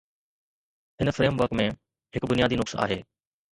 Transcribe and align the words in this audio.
هن 1.01 1.11
frame 1.17 1.37
work 1.43 1.53
۾ 1.61 1.69
هڪ 2.17 2.33
بنيادي 2.35 2.61
نقص 2.65 2.77
آهي. 2.89 3.01